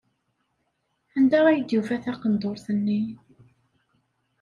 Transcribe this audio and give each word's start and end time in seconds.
Anda 1.17 1.39
ay 1.47 1.59
d-yufa 1.61 1.97
taqendurt-nni? 2.03 3.01